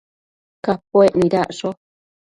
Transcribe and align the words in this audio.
Capuec 0.63 1.13
nidacsho 1.19 1.69